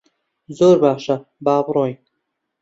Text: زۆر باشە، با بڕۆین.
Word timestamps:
زۆر 0.57 0.75
باشە، 0.83 1.15
با 1.45 1.55
بڕۆین. 1.65 1.97